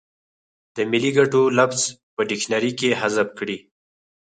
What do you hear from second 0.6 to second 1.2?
د ملي